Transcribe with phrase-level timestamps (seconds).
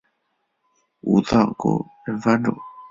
[1.01, 2.51] 武藏国忍藩主。